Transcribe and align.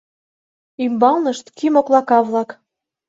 Ӱмбалнышт— 0.83 1.45
кӱ 1.57 1.65
моклака-влак. 1.73 2.49